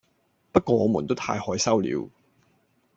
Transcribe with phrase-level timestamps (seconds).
[0.51, 2.09] 不過我們都太害羞了